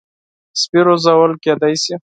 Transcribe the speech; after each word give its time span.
سپي 0.61 0.79
روزل 0.87 1.31
کېدای 1.43 1.75
شي. 1.83 1.93